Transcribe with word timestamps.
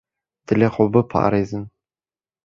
Dilê 0.47 0.67
xwe 0.73 0.85
biparêzin. 0.93 1.63